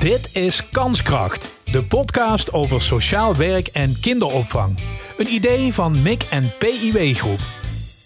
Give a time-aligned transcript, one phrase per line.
[0.00, 4.78] Dit is Kanskracht, de podcast over sociaal werk en kinderopvang.
[5.16, 7.38] Een idee van MIC en PIW Groep.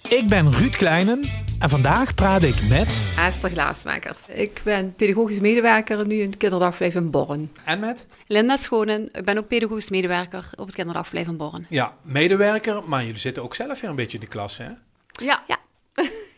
[0.08, 1.24] Ik ben Ruud Kleinen
[1.58, 3.14] en vandaag praat ik met...
[3.18, 4.28] Esther Glaasmakers.
[4.28, 7.52] Ik ben pedagogisch medewerker nu in het kinderdagverblijf in Borren.
[7.64, 8.06] En met?
[8.26, 11.66] Linda Schonen, ik ben ook pedagogisch medewerker op het kinderdagverblijf in Borren.
[11.68, 14.68] Ja, medewerker, maar jullie zitten ook zelf weer een beetje in de klas, hè?
[15.24, 15.42] Ja.
[15.46, 15.58] Ja.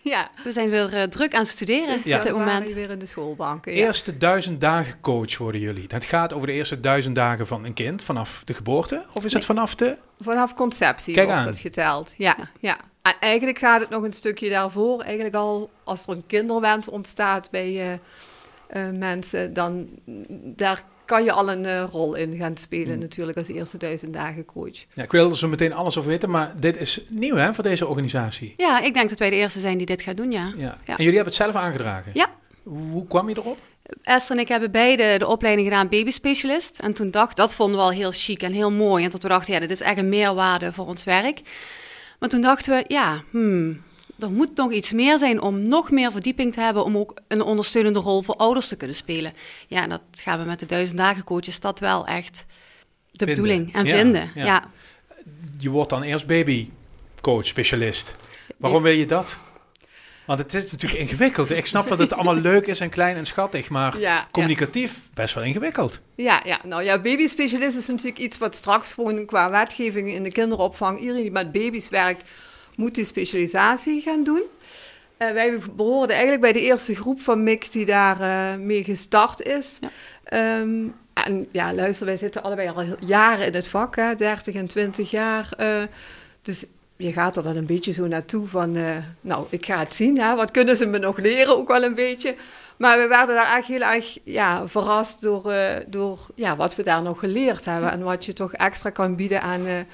[0.14, 0.30] ja.
[0.44, 2.16] We zijn weer uh, druk aan het studeren Ja.
[2.16, 2.72] op dit moment.
[2.72, 3.72] weer in de schoolbanken.
[3.74, 3.86] Ja.
[3.86, 5.88] Eerste duizend dagen coach worden jullie.
[5.88, 9.04] Dat gaat over de eerste duizend dagen van een kind vanaf de geboorte?
[9.12, 9.96] Of is het vanaf de...
[10.20, 11.48] Vanaf conceptie Kijk wordt aan.
[11.48, 12.14] het geteld.
[12.16, 12.76] Ja, ja.
[13.02, 15.00] En eigenlijk gaat het nog een stukje daarvoor.
[15.00, 17.92] Eigenlijk al als er een kinderwens ontstaat bij eh,
[18.88, 19.88] eh, mensen, dan
[20.42, 22.98] daar kan je al een eh, rol in gaan spelen Hmm.
[22.98, 24.84] natuurlijk als eerste duizend dagen coach.
[24.94, 27.64] Ja, ik wil er zo meteen alles over weten, maar dit is nieuw hè, voor
[27.64, 28.54] deze organisatie.
[28.56, 30.52] Ja, ik denk dat wij de eerste zijn die dit gaan doen, ja.
[30.56, 30.62] Ja.
[30.62, 30.76] Ja.
[30.96, 32.10] En jullie hebben het zelf aangedragen?
[32.14, 32.30] Ja.
[32.62, 33.58] Hoe kwam je erop?
[34.02, 36.78] Esther en ik hebben beide de opleiding gedaan babyspecialist.
[36.78, 39.04] En toen dacht dat vonden we al heel chic en heel mooi.
[39.04, 41.40] En tot we dachten, ja, dit is echt een meerwaarde voor ons werk.
[42.18, 43.82] Maar toen dachten we, ja, hmm,
[44.18, 46.84] er moet nog iets meer zijn om nog meer verdieping te hebben...
[46.84, 49.32] om ook een ondersteunende rol voor ouders te kunnen spelen.
[49.66, 52.44] Ja, en dat gaan we met de duizend dagen coaches dat wel echt
[53.10, 53.34] de Vinden.
[53.44, 54.30] bedoeling en Ja, vinden.
[54.34, 54.44] ja.
[54.44, 54.70] Ja.
[55.58, 58.16] Je wordt dan eerst babycoach, specialist.
[58.56, 59.38] Waarom wil je dat?
[60.26, 61.50] Want het is natuurlijk ingewikkeld.
[61.50, 65.34] Ik snap dat het allemaal leuk is en klein en schattig, maar Ja, communicatief best
[65.34, 66.00] wel ingewikkeld.
[66.14, 70.32] Ja, ja, nou ja, babyspecialist is natuurlijk iets wat straks gewoon qua wetgeving in de
[70.32, 72.30] kinderopvang, iedereen die met baby's werkt,
[72.76, 74.42] moet die specialisatie gaan doen.
[75.16, 79.42] Eh, wij behoorden eigenlijk bij de eerste groep van MIC die daar eh, mee gestart
[79.42, 79.78] is.
[79.80, 79.88] Ja.
[80.24, 84.66] Ehm, en ja, luister, wij zitten allebei al jaren in het vak, hè, 30 en
[84.66, 85.48] 20 jaar.
[85.56, 85.82] eh,
[86.42, 86.64] dus
[86.96, 88.76] je gaat er dan een beetje zo naartoe van,
[89.20, 91.94] nou, ik ga het zien, hè, wat kunnen ze me nog leren, ook wel een
[91.94, 92.34] beetje.
[92.76, 95.52] Maar we werden daar echt heel erg ja, verrast door,
[95.86, 97.90] door ja, wat we daar nog geleerd hebben.
[97.90, 99.86] En wat je toch extra kan bieden aan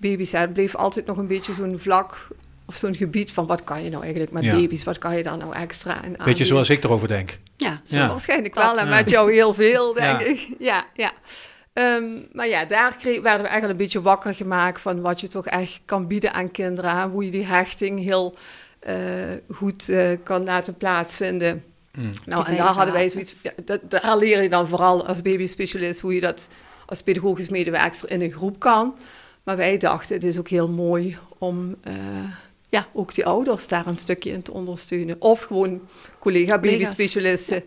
[0.00, 0.30] baby's.
[0.30, 2.26] Ja, Het bleef altijd nog een beetje zo'n vlak
[2.66, 4.54] of zo'n gebied van wat kan je nou eigenlijk met Ja.
[4.54, 4.84] baby's?
[4.84, 6.24] Wat kan je daar nou extra in aanbieden?
[6.24, 7.38] Beetje zoals ik erover denk.
[7.56, 7.80] ja.
[7.84, 8.08] Zo Ja.
[8.08, 8.78] waarschijnlijk Dat, wel.
[8.78, 8.94] En ja.
[8.94, 10.26] met jou heel veel, denk Ja.
[10.26, 10.48] ik.
[10.58, 11.12] Ja, ja.
[11.72, 15.26] Ehm, maar ja, daar kreeg, werden we eigenlijk een beetje wakker gemaakt van wat je
[15.26, 16.96] toch echt kan bieden aan kinderen.
[16.96, 17.06] hè.
[17.06, 18.34] Hoe je die hechting heel
[18.80, 18.94] eh,
[19.54, 21.64] goed eh, kan laten plaatsvinden.
[21.98, 22.10] Mm.
[22.24, 23.34] Nou, en daar hadden wij zoiets...
[23.42, 26.48] Ja, dat, daar leer je dan vooral als babyspecialist hoe je dat
[26.86, 28.96] als pedagogisch medewerker in een groep kan.
[29.48, 31.94] Maar wij dachten, het is ook heel mooi om eh,
[32.68, 35.16] ja, ook die ouders daar een stukje in te ondersteunen.
[35.18, 35.80] Of gewoon
[36.18, 36.78] collega Collega's.
[36.78, 37.62] babyspecialisten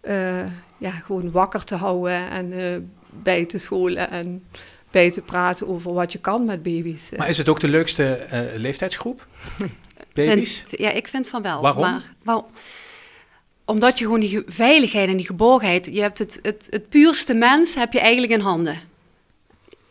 [0.00, 0.46] eh,
[0.78, 2.76] ja, gewoon wakker te houden en eh,
[3.22, 4.44] bij te scholen en
[4.90, 7.10] bij te praten over wat je kan met baby's.
[7.16, 9.26] Maar is het ook de leukste eh, leeftijdsgroep?
[10.14, 10.64] Baby's?
[10.68, 11.60] Vind- ja, ik vind van wel.
[11.60, 11.82] Waarom?
[11.82, 12.50] Maar, wel,
[13.64, 17.74] omdat je gewoon die veiligheid en die geborgenheid, je hebt het, het, het puurste mens
[17.74, 18.94] heb je eigenlijk in handen.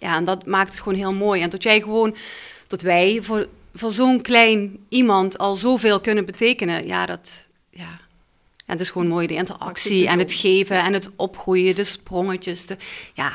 [0.05, 1.41] Ja, en dat maakt het gewoon heel mooi.
[1.41, 2.15] En dat jij gewoon,
[2.67, 7.99] dat wij voor, voor zo'n klein iemand al zoveel kunnen betekenen, ja, dat, ja.
[8.65, 12.65] En het is gewoon mooi, de interactie en het geven en het opgroeien, de sprongetjes,
[12.65, 12.77] de,
[13.13, 13.33] ja.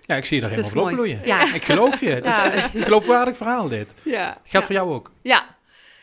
[0.00, 0.94] Ja, ik zie je is helemaal op mooi.
[0.94, 1.20] opbloeien.
[1.24, 1.54] Ja.
[1.54, 2.08] Ik geloof je.
[2.08, 2.74] Het is Ja.
[2.74, 3.94] een geloofwaardig verhaal dit.
[4.04, 4.62] ja, Geldt ja.
[4.62, 5.10] voor jou ook.
[5.22, 5.46] Ja,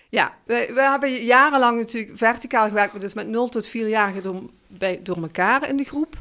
[0.10, 0.34] ja.
[0.46, 4.42] We, we hebben jarenlang natuurlijk verticaal gewerkt, maar dus met 0 tot 4 jaar door,
[4.68, 6.16] bij, door elkaar in de groep.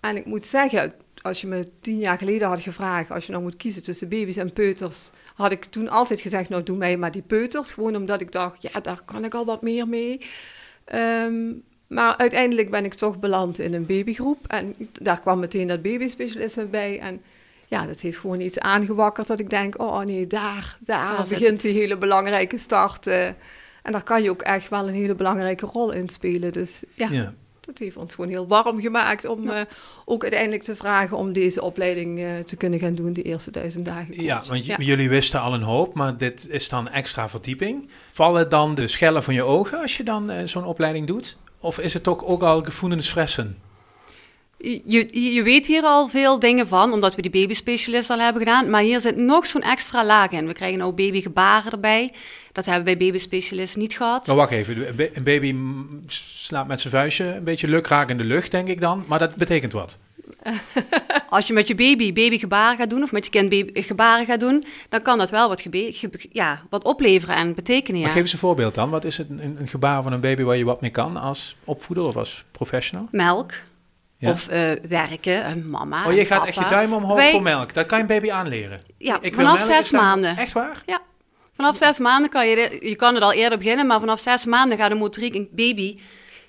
[0.00, 3.42] En ik moet zeggen, als je me tien jaar geleden had gevraagd, als je nou
[3.44, 7.10] moet kiezen tussen baby's en peuters, had ik toen altijd gezegd, nou doe mij maar
[7.10, 7.72] die peuters.
[7.72, 10.20] Gewoon omdat ik dacht, ja, daar kan ik al wat meer mee.
[10.84, 11.52] Ehm,
[11.86, 14.46] maar uiteindelijk ben ik toch beland in een babygroep.
[14.46, 16.98] En daar kwam meteen dat babyspecialisme bij.
[17.00, 17.20] En
[17.66, 21.72] ja, dat heeft gewoon iets aangewakkerd dat ik denk, oh nee, daar, daar begint die
[21.72, 23.06] hele belangrijke start.
[23.06, 23.26] eh,
[23.82, 26.52] en daar kan je ook echt wel een hele belangrijke rol in spelen.
[26.52, 27.34] Dus ja, Ja.
[27.66, 29.54] Dat heeft ons gewoon heel warm gemaakt om Ja.
[29.54, 29.60] eh,
[30.04, 33.84] ook uiteindelijk te vragen om deze opleiding eh, te kunnen gaan doen, de eerste duizend
[33.84, 34.22] dagen.
[34.22, 34.76] Ja, want ja.
[34.78, 37.88] jullie wisten al een hoop, maar dit is dan extra verdieping.
[38.12, 41.36] Vallen dan de schellen van je ogen als je dan eh, zo'n opleiding doet?
[41.60, 43.56] Of is het toch ook al gevoelensfressen?
[44.58, 48.70] Je, je weet hier al veel dingen van, omdat we die babyspecialist al hebben gedaan.
[48.70, 50.46] Maar hier zit nog zo'n extra laag in.
[50.46, 52.12] We krijgen ook babygebaren erbij.
[52.52, 54.26] Dat hebben we bij babyspecialist niet gehad.
[54.26, 55.54] Maar wacht even, een ba- een baby
[56.06, 59.04] slaat met zijn vuistje een beetje lukraak in de lucht, denk ik dan.
[59.06, 59.98] Maar dat betekent wat.
[61.28, 64.40] Als je met je baby babygebaren gaat doen, of met je kind baby- gebaren gaat
[64.40, 65.64] doen, dan kan dat wel wat,
[66.32, 68.00] ja, wat opleveren en betekenen.
[68.00, 68.14] Maar Ja.
[68.14, 68.90] geef eens een voorbeeld dan.
[68.90, 71.56] Wat is het, een, een gebaar van een baby waar je wat mee kan als
[71.64, 73.08] opvoeder of als professional?
[73.10, 73.52] Melk,
[74.18, 74.30] Ja?
[74.30, 76.06] of eh, werken, een mama.
[76.06, 77.74] oh, je gaat echt je duim omhoog Wij- voor melk.
[77.74, 78.78] Dat kan je een baby aanleren.
[78.98, 80.36] Ja, Ik wil vanaf melk, zes maanden.
[80.36, 80.82] Echt waar?
[81.56, 84.44] Vanaf zes maanden kan je, de- je kan het al eerder beginnen, maar vanaf zes
[84.46, 85.98] maanden gaat de motoriek een baby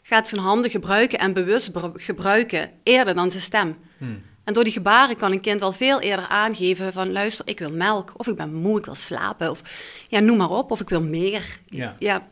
[0.03, 3.77] gaat zijn handen gebruiken en bewust br- gebruiken eerder dan zijn stem.
[3.97, 4.21] Hmm.
[4.43, 7.71] En door die gebaren kan een kind al veel eerder aangeven van luister, ik wil
[7.71, 9.61] melk, of ik ben moe, ik wil slapen, of
[10.07, 11.59] ja, noem maar op, of ik wil meer.
[11.99, 12.27] Ja.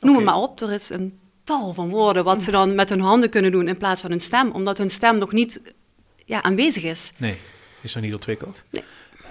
[0.00, 0.60] noem het maar op.
[0.60, 3.76] Er is een tal van woorden wat ze dan met hun handen kunnen doen in
[3.76, 5.60] plaats van hun stem, omdat hun stem nog niet
[6.24, 7.12] ja, aanwezig is.
[7.16, 7.38] Nee,
[7.80, 8.64] is nog niet ontwikkeld.
[8.70, 8.82] Nee.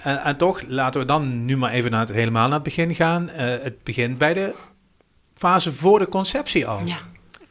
[0.03, 2.95] En, en toch, laten we dan nu maar even naar het, helemaal naar het begin
[2.95, 3.29] gaan.
[3.29, 4.53] Eh, het begint bij de
[5.35, 6.85] fase voor de conceptie al.
[6.85, 6.97] Ja.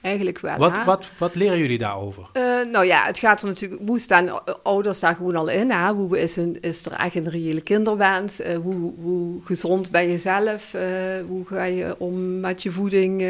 [0.05, 0.57] Eigenlijk wel.
[0.57, 0.85] Wat, hè?
[0.85, 2.23] wat, wat leren jullie daarover?
[2.33, 2.43] Eh,
[2.73, 5.71] nou ja, het gaat er natuurlijk, hoe staan ouders daar gewoon al in?
[5.71, 5.93] Hè?
[5.93, 8.41] Hoe is, hun, is er echt een reële kinderwens?
[8.41, 10.75] Eh, hoe, hoe gezond ben je zelf?
[10.75, 10.83] Eh,
[11.29, 13.21] hoe ga je om met je voeding,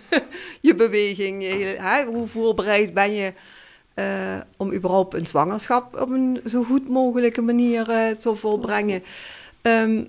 [0.68, 1.42] je beweging?
[1.42, 2.04] je- hè?
[2.04, 3.32] Hoe voorbereid ben je
[4.56, 7.84] om überhaupt een zwangerschap op een zo goed mogelijke manier
[8.20, 9.02] te volbrengen?
[9.62, 10.00] Eh,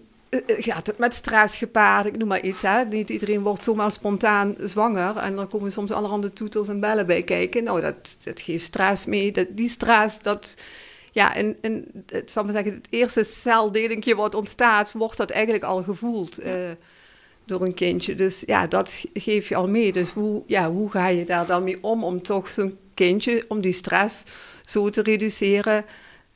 [0.45, 2.05] gaat het met stress gepaard?
[2.05, 2.61] Ik noem maar iets.
[2.61, 2.85] Hè?
[2.85, 5.17] Niet iedereen wordt zomaar spontaan zwanger.
[5.17, 7.63] En er komen soms allerhande toeters en bellen bij kijken.
[7.63, 9.31] Nou, dat, dat geeft stress mee.
[9.31, 10.55] Dat, die stress, dat...
[11.11, 15.63] Ja, en, en het, zal maar zeggen, het eerste celdelingje wat ontstaat, wordt dat eigenlijk
[15.63, 16.53] al gevoeld eh,
[17.45, 18.15] door een kindje.
[18.15, 19.91] Dus ja, dat geef je al mee.
[19.91, 23.61] Dus hoe, ja, hoe ga je daar dan mee om, om toch zo'n kindje, om
[23.61, 24.23] die stress
[24.61, 25.85] zo te reduceren...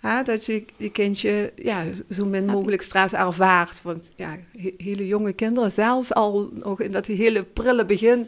[0.07, 3.81] Hè, dat je je kindje ja, zo min mogelijk stress ervaart.
[3.81, 8.27] Want ja, he- hele jonge kinderen, zelfs al nog in dat hele prille begin,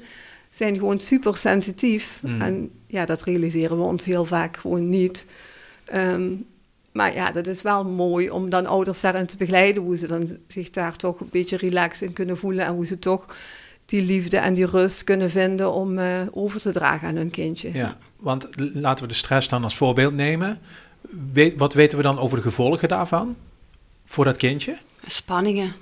[0.49, 2.19] zijn gewoon super sensitief.
[2.21, 2.41] Mm.
[2.41, 5.25] En ja, dat realiseren we ons heel vaak gewoon niet.
[5.85, 6.31] Ehm,
[6.91, 10.37] maar ja, dat is wel mooi om dan ouders daarin te begeleiden, hoe ze dan
[10.47, 13.25] zich daar toch een beetje relaxed in kunnen voelen en hoe ze toch
[13.85, 17.73] die liefde en die rust kunnen vinden om eh, over te dragen aan hun kindje.
[17.73, 20.59] Ja, want laten we de stress dan als voorbeeld nemen.
[21.33, 23.35] We- wat weten we dan over de gevolgen daarvan
[24.05, 24.77] voor dat kindje?
[25.05, 25.75] Spanningen.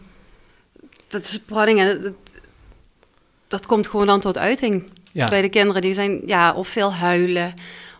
[1.07, 2.03] Dat is spanningen.
[2.03, 2.13] Dat,
[3.47, 5.81] dat komt gewoon dan tot uiting Ja, bij de kinderen.
[5.81, 7.53] Die zijn ja, of veel huilen,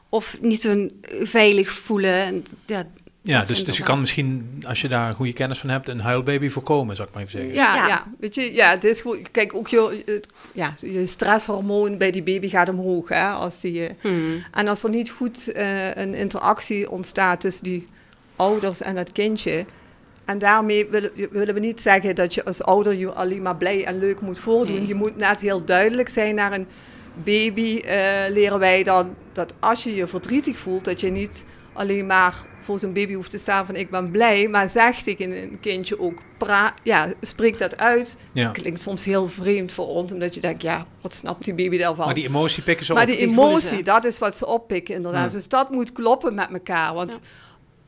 [0.10, 2.14] of niet hun veilig voelen.
[2.24, 2.88] En, ja,
[3.24, 6.50] ja dus, dus je kan misschien, als je daar goede kennis van hebt, een huilbaby
[6.50, 7.56] voorkomen, zou ik maar even zeggen.
[7.56, 7.88] Ja, ja.
[7.88, 8.06] Ja.
[8.20, 10.22] weet je, ja, het is gewoon, kijk, ook je,
[10.52, 14.44] ja, je stresshormoon bij die baby gaat omhoog, hè, als die, eh, hmm.
[14.52, 17.86] en als er niet goed eh, een interactie ontstaat tussen die
[18.36, 19.66] ouders en het kindje,
[20.26, 23.86] en daarmee willen, willen we niet zeggen dat je als ouder je alleen maar blij
[23.86, 24.78] en leuk moet voordoen.
[24.78, 24.88] Nee.
[24.88, 26.68] Je moet net heel duidelijk zijn naar een
[27.24, 27.98] baby, eh,
[28.30, 32.80] leren wij dan dat als je je verdrietig voelt, dat je niet alleen maar voor
[32.80, 36.22] zo'n baby hoeft te staan van ik ben blij, maar zeg tegen een kindje ook,
[36.38, 38.16] pra ja, spreek dat uit.
[38.32, 38.50] Ja.
[38.50, 42.06] Klinkt soms heel vreemd voor ons, omdat je denkt, ja, wat snapt die baby daarvan?
[42.06, 43.08] Maar die emotie pikken ze Maar op.
[43.08, 43.84] die Die emotie, ze.
[43.84, 45.32] dat is wat ze oppikken inderdaad.
[45.32, 45.36] Ja.
[45.38, 46.94] Dus dat moet kloppen met elkaar.
[46.94, 47.18] Want Ja.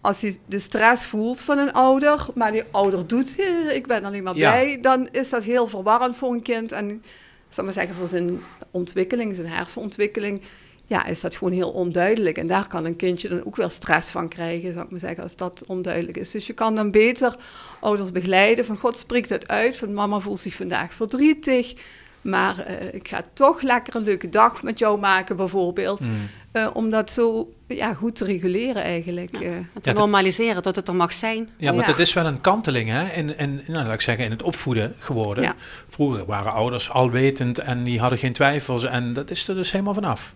[0.01, 4.05] als hij de stress voelt van een ouder, maar die ouder doet, "Eh, ik ben
[4.05, 4.51] alleen maar Ja.
[4.51, 6.71] blij, dan is dat heel verwarrend voor een kind.
[6.71, 7.01] En ik
[7.49, 8.39] zal maar zeggen, voor zijn
[8.71, 10.41] ontwikkeling, zijn hersenontwikkeling,
[10.87, 12.37] ja, is dat gewoon heel onduidelijk.
[12.37, 15.23] En daar kan een kindje dan ook wel stress van krijgen, zou ik maar zeggen,
[15.23, 16.31] als dat onduidelijk is.
[16.31, 17.35] Dus je kan dan beter
[17.79, 21.73] ouders begeleiden van, god, spreek dat uit, van mama voelt zich vandaag verdrietig,
[22.21, 25.99] maar eh, ik ga toch lekker een leuke dag met jou maken, bijvoorbeeld.
[25.99, 26.11] Mm.
[26.51, 29.29] Eh, om dat zo ja, goed te reguleren eigenlijk.
[29.31, 29.39] Ja.
[29.41, 29.45] eh.
[29.51, 31.49] Het Ja, te dat- normaliseren, dat het er mag zijn.
[31.57, 31.91] Ja, want Ja.
[31.91, 33.11] het is wel een kanteling hè?
[33.13, 35.43] In, in, nou, laat ik zeggen, in het opvoeden geworden.
[35.43, 35.55] Ja.
[35.89, 38.83] Vroeger waren ouders alwetend en die hadden geen twijfels.
[38.83, 40.33] En dat is er dus helemaal vanaf.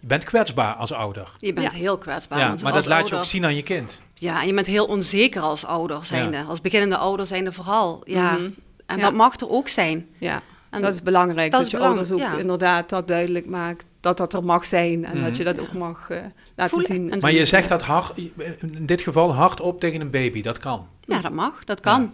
[0.00, 1.30] Je bent kwetsbaar als ouder.
[1.38, 1.78] Je bent Ja.
[1.78, 2.38] heel kwetsbaar.
[2.38, 4.02] ja, want maar dat laat je ook zien aan je kind.
[4.14, 6.42] Ja, en je bent heel onzeker als ouder zijnde.
[6.42, 8.00] Als beginnende ouder zijnde vooral.
[8.04, 8.32] Ja.
[8.32, 8.48] Mhm.
[8.86, 9.02] En Ja.
[9.02, 10.06] dat mag er ook zijn.
[10.18, 11.50] Ja, En dat is belangrijk.
[11.50, 12.40] dat Dat, is je belangrijk, ouders ook ja.
[12.40, 13.84] inderdaad dat duidelijk maakt.
[14.00, 15.04] Dat dat er mag zijn.
[15.04, 15.24] En Mhm.
[15.24, 15.62] dat je dat Ja.
[15.62, 16.18] ook mag eh,
[16.56, 17.10] laten Voelen zien.
[17.10, 18.12] en Maar je zegt dat hard,
[18.60, 20.42] in dit geval hardop tegen een baby.
[20.42, 20.86] Dat kan.
[21.00, 21.64] Ja, dat mag.
[21.64, 22.12] Dat kan.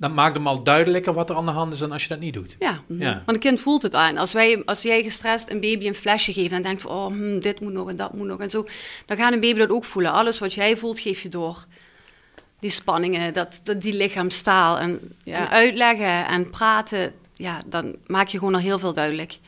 [0.00, 2.20] Dat maakt hem al duidelijker wat er aan de hand is dan als je dat
[2.20, 2.56] niet doet.
[2.58, 2.80] Ja.
[2.86, 3.12] Ja.
[3.12, 4.16] Want een kind voelt het aan.
[4.16, 7.38] Als, wij, als jij gestrest een baby een flesje geeft en denkt van, oh, hm,
[7.38, 8.66] dit moet nog en dat moet nog en zo,
[9.06, 10.12] dan gaat een baby dat ook voelen.
[10.12, 11.64] Alles wat jij voelt, geef je door.
[12.60, 15.36] Die spanningen, dat, dat, die lichaamstaal en, Ja.
[15.38, 19.38] en uitleggen en praten, ja, dan maak je gewoon al heel veel duidelijk.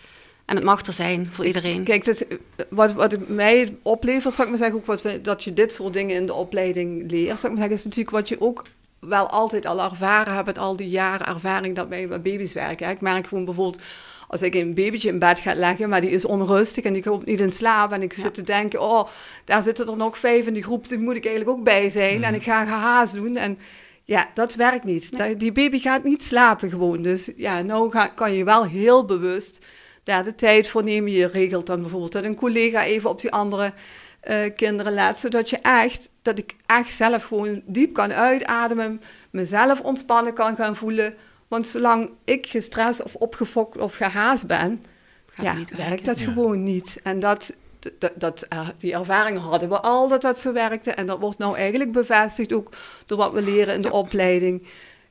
[0.45, 1.85] En het mag er zijn voor iedereen.
[1.85, 2.27] Kijk,
[2.69, 5.73] wat, wat het mij oplevert, zal ik maar zeggen, ook wat we, dat je dit
[5.73, 8.63] soort dingen in de opleiding leert, zal ik maar zeggen, is natuurlijk wat je ook
[9.09, 12.89] wel altijd al ervaren hebt, met al die jaren ervaring dat wij met baby's werken.
[12.91, 13.83] Ik merk gewoon bijvoorbeeld,
[14.29, 17.27] als ik een babytje in bed ga leggen, maar die is onrustig en die komt
[17.27, 18.23] niet in slaap en ik Ja.
[18.23, 19.09] zit te denken, oh,
[19.45, 22.15] daar zitten er nog vijf in die groep, daar moet ik eigenlijk ook bij zijn
[22.17, 22.25] Mhm.
[22.25, 23.59] en ik ga gehaast doen en
[24.05, 25.39] ja, dat werkt niet.
[25.39, 27.03] Die baby gaat niet slapen gewoon.
[27.03, 29.67] Dus ja, nou ga, kan je wel heel bewust
[30.05, 31.11] daar de tijd voor nemen.
[31.13, 33.73] Je regelt dan bijvoorbeeld dat een collega even op die andere
[34.23, 35.19] eh, kinderen laat.
[35.19, 39.01] Zodat je echt, dat ik echt zelf gewoon diep kan uitademen.
[39.31, 41.15] Mezelf ontspannen kan gaan voelen.
[41.49, 44.85] Want zolang ik gestrest of opgefokt of gehaast ben,
[45.27, 46.05] Gaat ja, niet werkt werken.
[46.05, 46.25] dat Ja.
[46.27, 46.99] gewoon niet.
[47.03, 47.53] En dat,
[47.99, 50.91] dat, dat, eh, die ervaring hadden we al dat dat zo werkte.
[50.91, 52.73] En dat wordt nou eigenlijk bevestigd ook
[53.07, 54.67] door wat we leren in de opleiding.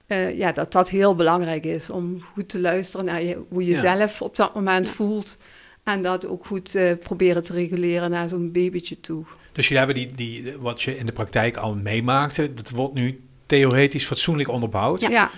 [0.07, 3.71] Eh, ja, dat dat heel belangrijk is om goed te luisteren naar je, hoe je
[3.71, 3.79] Ja.
[3.79, 5.37] zelf op dat moment voelt.
[5.83, 9.23] En dat ook goed eh, proberen te reguleren naar zo'n babytje toe.
[9.51, 13.21] Dus jullie hebben die, die, wat je in de praktijk al meemaakte, dat wordt nu
[13.45, 15.01] theoretisch fatsoenlijk onderbouwd.
[15.01, 15.09] Ja.
[15.09, 15.31] ja.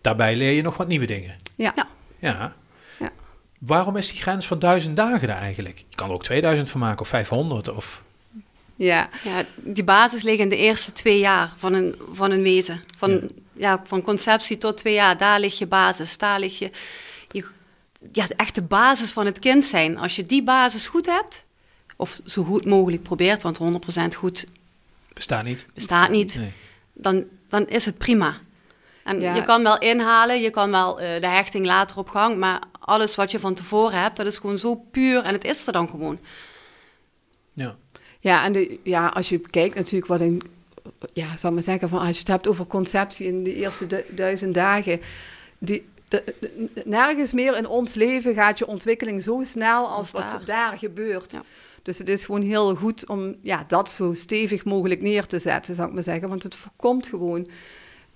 [0.00, 1.36] Daarbij leer je nog wat nieuwe dingen.
[1.54, 1.72] Ja.
[1.76, 1.86] Ja.
[2.18, 2.54] Ja.
[2.98, 3.12] Ja.
[3.58, 5.78] Waarom is die grens van duizend dagen er eigenlijk?
[5.88, 8.02] Je kan er ook 2000 van maken of 500 of...
[8.78, 9.08] Ja,
[9.56, 12.80] die basis ligt in de eerste twee jaar van een, van een wezen.
[12.98, 13.20] Van, Ja.
[13.52, 13.82] ja.
[13.84, 16.18] van conceptie tot twee jaar, daar ligt je basis.
[16.18, 16.70] Daar ligt je,
[18.12, 19.98] ja, de echte basis van het kind zijn.
[19.98, 21.44] Als je die basis goed hebt,
[21.96, 24.46] of zo goed mogelijk probeert, want 100% goed
[25.12, 25.66] Bestaat niet.
[25.74, 26.52] bestaat niet, Nee.
[26.92, 28.36] dan, dan is het prima.
[29.04, 29.34] En Ja.
[29.34, 33.14] je kan wel inhalen, je kan wel eh, de hechting later op gang, maar alles
[33.14, 35.88] wat je van tevoren hebt, dat is gewoon zo puur en het is er dan
[35.88, 36.18] gewoon.
[37.52, 37.76] Ja.
[38.20, 40.42] Ja, en de, ja, als je kijkt natuurlijk wat een...
[41.12, 43.86] Ja, zal ik maar zeggen, van als je het hebt over conceptie in de eerste
[43.86, 45.00] du- duizend dagen...
[45.58, 50.10] Die, de- de- nergens meer in ons leven gaat je ontwikkeling zo snel als Als
[50.12, 50.44] wat daar.
[50.44, 51.32] daar gebeurt.
[51.32, 51.42] Ja.
[51.82, 55.74] Dus het is gewoon heel goed om ja, dat zo stevig mogelijk neer te zetten,
[55.74, 56.28] zou ik maar zeggen.
[56.28, 57.48] Want het voorkomt gewoon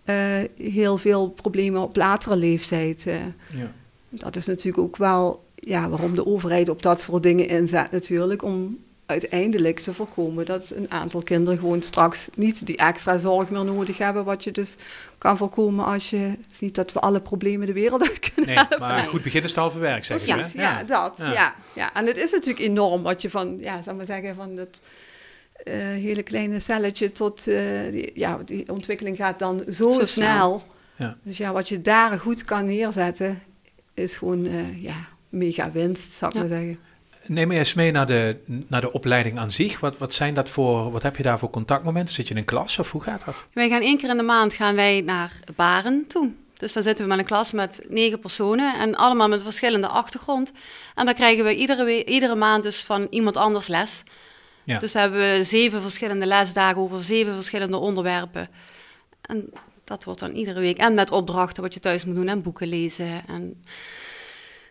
[0.04, 3.06] eh, heel veel problemen op latere leeftijd.
[3.06, 3.16] eh.
[3.52, 3.72] ja.
[4.08, 8.42] Dat is natuurlijk ook wel ja, waarom de overheid op dat soort dingen inzet natuurlijk.
[8.42, 8.78] Om
[9.10, 13.98] uiteindelijk te voorkomen dat een aantal kinderen gewoon straks niet die extra zorg meer nodig
[13.98, 14.24] hebben.
[14.24, 14.76] Wat je dus
[15.18, 18.78] kan voorkomen als je ziet dat we alle problemen de wereld uit kunnen Nee, helpen.
[18.78, 20.34] maar goed begin is het halve werk, zeggen ze.
[20.34, 20.62] Precies, hè?
[20.62, 21.14] ja, dat.
[21.18, 21.32] Ja.
[21.32, 21.54] Ja.
[21.72, 24.80] Ja, En het is natuurlijk enorm wat je van, ja, maar zeggen, van dat
[25.64, 30.04] eh, hele kleine celletje tot, eh, die, ja, die ontwikkeling gaat dan zo, Zo snel.
[30.04, 30.62] snel.
[30.96, 31.16] Ja.
[31.22, 33.42] Dus ja, wat je daar goed kan neerzetten,
[33.94, 36.40] is gewoon, eh, ja, mega winst, zou ik Ja.
[36.48, 36.78] maar zeggen.
[37.30, 39.80] Neem me eens mee naar de, naar de opleiding aan zich.
[39.80, 42.14] Wat, wat zijn dat voor, wat heb je daar voor contactmomenten?
[42.14, 43.46] Zit je in een klas of hoe gaat dat?
[43.52, 46.30] Wij gaan één keer in de maand gaan wij naar Baren toe.
[46.56, 50.52] Dus dan zitten we met een klas met negen personen en allemaal met verschillende achtergrond.
[50.94, 54.02] En dan krijgen we iedere, iedere maand dus van iemand anders les.
[54.64, 54.78] Ja.
[54.78, 58.48] Dus hebben we zeven verschillende lesdagen over zeven verschillende onderwerpen.
[59.20, 59.50] En
[59.84, 60.78] dat wordt dan iedere week.
[60.78, 63.22] En met opdrachten wat je thuis moet doen en boeken lezen.
[63.26, 63.62] En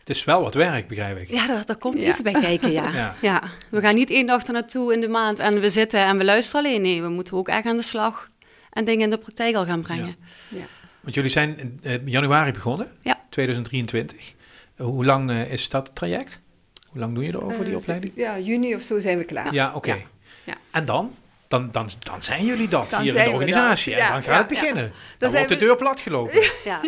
[0.09, 1.29] Het is wel wat werk, begrijp ik.
[1.29, 2.09] ja, daar, daar komt Ja.
[2.09, 2.91] iets bij kijken, ja.
[3.01, 3.15] Ja.
[3.21, 3.43] ja.
[3.69, 6.23] We gaan niet één dag er naartoe in de maand en we zitten en we
[6.23, 6.81] luisteren alleen.
[6.81, 8.29] Nee, we moeten ook echt aan de slag
[8.71, 10.15] en dingen in de praktijk al gaan brengen.
[10.47, 10.63] Ja.
[10.99, 13.19] Want jullie zijn in eh, januari begonnen, Ja.
[13.29, 14.33] 2023.
[14.75, 16.41] Eh, hoe lang eh, is dat traject?
[16.87, 18.13] Hoe lang doe je erover, die opleiding?
[18.15, 19.53] Ja, juni of zo zijn we klaar.
[19.53, 19.93] Ja, oké.
[19.93, 19.97] Ja.
[20.43, 20.55] Ja.
[20.71, 21.15] En dan?
[21.49, 21.89] Dan, dan?
[21.99, 23.91] dan zijn jullie dat Dan hier in de organisatie.
[23.91, 24.01] dat.
[24.01, 24.91] En Ja, dan gaat ja, het beginnen.
[25.17, 26.41] Dan, zijn wordt de deur platgelopen.
[26.63, 26.79] Ja,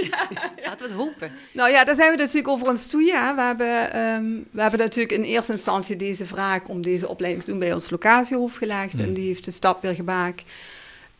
[0.65, 1.31] laten we het hopen.
[1.53, 3.03] Nou ja, daar zijn we natuurlijk over ons toe.
[3.03, 3.35] Ja.
[3.35, 7.49] We, hebben, ehm, we hebben natuurlijk in eerste instantie deze vraag om deze opleiding te
[7.51, 8.93] doen bij ons locatiehoofd gelegd.
[8.93, 9.01] Hmm.
[9.01, 10.43] En die heeft de stap weer gemaakt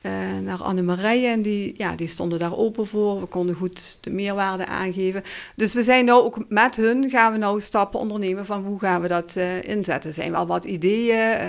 [0.02, 1.28] eh, naar Annemarije.
[1.28, 3.20] En die, ja, die stonden daar open voor.
[3.20, 5.24] We konden goed de meerwaarde aangeven.
[5.56, 9.02] Dus we zijn nou ook met hun gaan we nou stappen ondernemen van hoe gaan
[9.02, 10.10] we dat eh, inzetten.
[10.10, 11.20] Er zijn wel wat ideeën.
[11.20, 11.48] eh,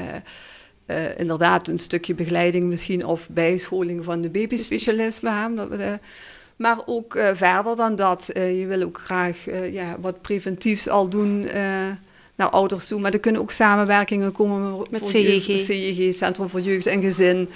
[0.95, 5.31] eh, inderdaad, een stukje begeleiding misschien of bijscholing van de babyspecialisme.
[5.31, 5.99] hè, Dat we de,
[6.57, 8.29] maar ook eh, verder dan dat.
[8.29, 11.63] eh, je wil ook graag eh, ja, wat preventiefs al doen eh,
[12.35, 13.01] naar ouders toe.
[13.01, 15.47] Maar er kunnen ook samenwerkingen komen Met voor CJG.
[15.47, 17.49] jeugd- CJG, Centrum voor Jeugd en Gezin.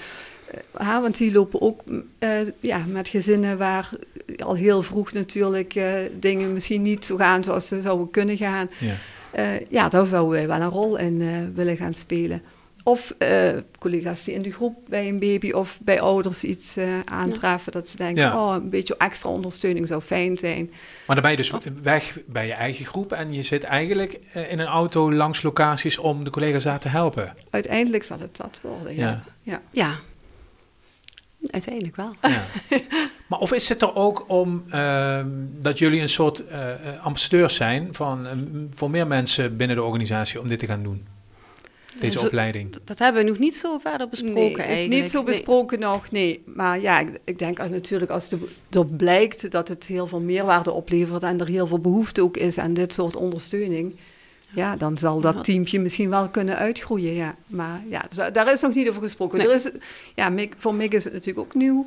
[0.76, 1.80] Hè, want die lopen ook
[2.18, 3.90] eh, ja, met gezinnen waar
[4.38, 5.88] al heel vroeg natuurlijk eh,
[6.20, 8.70] dingen misschien niet zo gaan zoals ze zouden kunnen gaan.
[8.78, 8.92] Ja.
[9.32, 12.42] Eh, ja, daar zouden wij wel een rol in eh, willen gaan spelen.
[12.86, 17.00] Of eh, collega's die in de groep bij een baby of bij ouders iets eh,
[17.04, 17.72] aantreffen.
[17.72, 18.46] Dat ze denken, Ja.
[18.46, 20.70] oh, een beetje extra ondersteuning zou fijn zijn.
[21.06, 21.52] Maar dan ben je dus
[21.82, 25.98] weg bij je eigen groep en je zit eigenlijk eh, in een auto langs locaties
[25.98, 27.34] om de collega's daar te helpen.
[27.50, 29.08] Uiteindelijk zal het dat worden, ja.
[29.08, 29.22] Ja.
[29.42, 29.60] ja.
[29.70, 29.98] Ja,
[31.46, 32.14] uiteindelijk wel.
[32.20, 32.42] Ja.
[33.28, 35.28] maar of is het er ook om ehm,
[35.60, 36.44] dat jullie een soort
[37.02, 38.26] ambassadeurs zijn van,
[38.74, 41.14] voor meer mensen binnen de organisatie om dit te gaan doen?
[42.00, 42.76] Deze Zo- opleiding.
[42.84, 45.02] Dat hebben we nog niet zo verder besproken Nee, is eigenlijk.
[45.02, 45.26] niet zo Nee.
[45.26, 46.42] besproken nog, nee.
[46.46, 48.38] Maar ja, ik, ik denk natuurlijk als de,
[48.70, 52.58] er blijkt dat het heel veel meerwaarde oplevert en er heel veel behoefte ook is
[52.58, 53.94] aan dit soort ondersteuning.
[54.54, 57.34] Ja, dan zal dat teampje misschien wel kunnen uitgroeien, ja.
[57.46, 59.38] Maar ja, dus daar is nog niet over gesproken.
[59.38, 59.46] Nee.
[59.48, 59.70] Er is,
[60.14, 61.86] ja, Mick, voor Mick is het natuurlijk ook nieuw.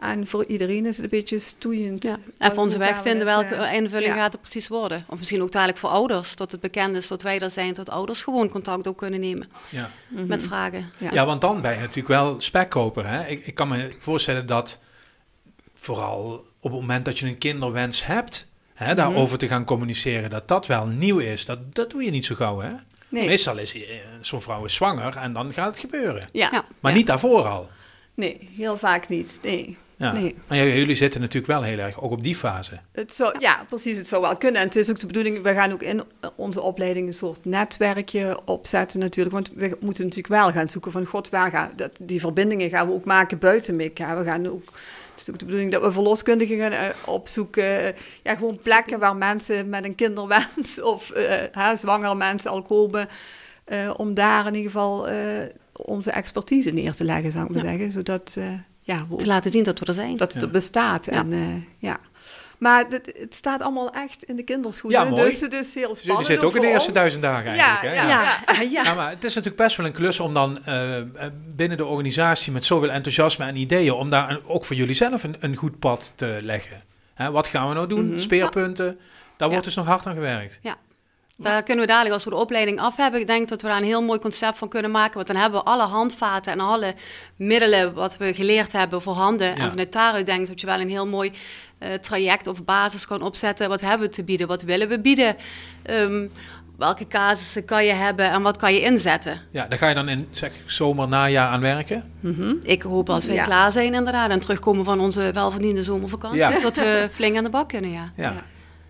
[0.00, 2.02] En voor iedereen is het een beetje stoeiend.
[2.02, 2.18] Ja.
[2.38, 4.14] En voor onze weg vinden welke eh, invulling ja.
[4.14, 5.04] gaat het precies worden.
[5.08, 7.90] Of misschien ook dadelijk voor ouders, tot het bekend is dat wij er zijn, dat
[7.90, 9.90] ouders gewoon contact ook kunnen nemen Ja.
[10.08, 10.26] mhm.
[10.26, 10.90] met vragen.
[10.98, 11.12] Ja.
[11.12, 11.26] Ja.
[11.26, 13.06] want dan ben je natuurlijk wel spekkoper.
[13.06, 13.26] Hè?
[13.26, 14.78] Ik, ik kan me voorstellen dat
[15.74, 20.48] vooral op het moment dat je een kinderwens hebt, hè, daarover te gaan communiceren, dat
[20.48, 21.44] dat wel nieuw is.
[21.44, 22.70] Dat, dat doe je niet zo gauw, hè?
[23.08, 23.82] Nee, Meestal is eh,
[24.20, 26.28] zo'n vrouw is zwanger en dan gaat het gebeuren.
[26.32, 26.48] ja.
[26.52, 26.64] Ja.
[26.80, 26.98] Maar Ja.
[26.98, 27.68] niet daarvoor al.
[28.14, 29.38] nee, heel vaak niet.
[29.42, 29.76] Nee.
[29.98, 30.12] Ja.
[30.12, 30.34] Nee.
[30.46, 32.78] Maar jullie zitten natuurlijk wel heel erg ook op die fase.
[32.92, 33.96] Het zou, ja, precies.
[33.96, 34.60] Het zou wel kunnen.
[34.60, 36.02] En het is ook de bedoeling, we gaan ook in
[36.34, 39.34] onze opleiding een soort netwerkje opzetten natuurlijk.
[39.34, 42.86] Want we moeten natuurlijk wel gaan zoeken van, god, waar gaan, dat, die verbindingen gaan
[42.88, 43.98] we ook maken buiten MIC.
[43.98, 44.16] hè.
[44.16, 44.62] We gaan ook,
[45.12, 47.94] het is ook de bedoeling dat we verloskundigen gaan eh, opzoeken.
[48.22, 53.08] Ja, gewoon plekken waar mensen met een kinderwens of eh, hè, zwangere mensen al komen.
[53.64, 55.18] eh, om daar in ieder geval eh,
[55.72, 57.70] onze expertise neer te leggen, zou ik maar Ja.
[57.70, 57.92] zeggen.
[57.92, 58.44] Zodat, eh,
[58.86, 60.16] ja, Te laten zien dat we er zijn.
[60.16, 60.46] dat het Ja.
[60.46, 61.04] er bestaat.
[61.06, 61.12] Ja.
[61.12, 61.40] En, eh,
[61.78, 61.98] ja.
[62.58, 65.00] Maar het, het staat allemaal echt in de kinderschoenen.
[65.00, 65.30] Ja, mooi.
[65.30, 66.02] Dus het is heel spannend.
[66.02, 66.98] jullie zitten ook in de eerste ons.
[66.98, 67.96] duizend dagen eigenlijk, Ja, hè?
[67.96, 68.60] ja, ja.
[68.62, 68.82] ja.
[68.84, 70.82] Ja, maar het is natuurlijk best wel een klus om dan eh,
[71.56, 75.22] binnen de organisatie met zoveel enthousiasme en ideeën, om daar een- ook voor jullie zelf
[75.24, 76.82] een, een goed pad te leggen.
[77.14, 78.08] Hè, wat gaan we nou doen?
[78.08, 78.18] Mhm.
[78.18, 78.98] Speerpunten.
[79.36, 80.58] Daar wordt dus nog hard aan gewerkt.
[81.38, 83.76] Daar kunnen we dadelijk, als we de opleiding af hebben, ik denk dat we daar
[83.76, 85.14] een heel mooi concept van kunnen maken.
[85.14, 86.94] Want dan hebben we alle handvaten en alle
[87.36, 89.46] middelen wat we geleerd hebben voorhanden.
[89.46, 89.56] Ja.
[89.56, 91.32] En vanuit daaruit denk ik dat je wel een heel mooi
[91.78, 93.68] eh, traject of basis kan opzetten.
[93.68, 94.46] Wat hebben we te bieden?
[94.46, 95.36] Wat willen we bieden?
[95.82, 96.26] Ehm,
[96.78, 99.40] welke casussen kan je hebben en wat kan je inzetten?
[99.50, 102.12] Ja, daar ga je dan in zeg, zomer, najaar aan werken.
[102.20, 102.54] Mhm.
[102.60, 103.44] Ik hoop als we Ja.
[103.44, 106.60] klaar zijn inderdaad en terugkomen van onze welverdiende zomervakantie, Ja.
[106.60, 108.12] dat we flink aan de bak kunnen, ja.
[108.16, 108.42] Ja, Ja.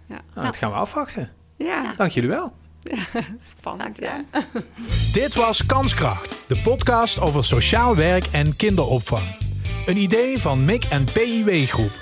[0.09, 0.21] Ja.
[0.35, 1.31] Nou, dat gaan we afwachten.
[1.57, 2.53] Ja, Dank jullie wel.
[3.59, 3.99] spannend.
[3.99, 4.25] Ja.
[5.13, 9.37] Dit was Kanskracht, de podcast over sociaal werk en kinderopvang.
[9.87, 11.93] Een idee van MIC en PIW Groep.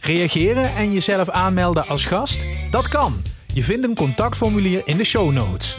[0.00, 2.46] Reageren en jezelf aanmelden als gast?
[2.70, 3.22] Dat kan.
[3.52, 5.78] Je vindt een contactformulier in de show notes.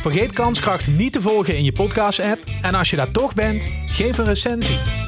[0.00, 4.18] Vergeet Kanskracht niet te volgen in je podcast-app en als je daar toch bent, geef
[4.18, 5.03] een recensie.